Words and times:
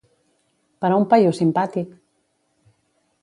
Però 0.85 0.97
un 1.01 1.05
paio 1.11 1.33
simpàtic! 1.41 1.91